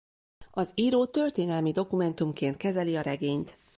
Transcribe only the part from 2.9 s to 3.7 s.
a regényt.